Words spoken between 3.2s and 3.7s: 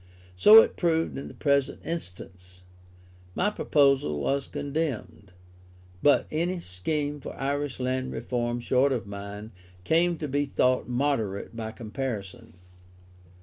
my